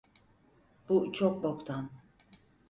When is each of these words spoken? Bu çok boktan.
Bu 0.89 1.11
çok 1.11 1.43
boktan. 1.43 1.91